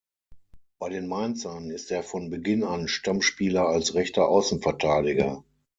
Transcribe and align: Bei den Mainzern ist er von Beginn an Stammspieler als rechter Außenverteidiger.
Bei 0.79 0.89
den 0.89 1.07
Mainzern 1.07 1.69
ist 1.69 1.91
er 1.91 2.01
von 2.01 2.31
Beginn 2.31 2.63
an 2.63 2.87
Stammspieler 2.87 3.67
als 3.67 3.93
rechter 3.93 4.27
Außenverteidiger. 4.29 5.43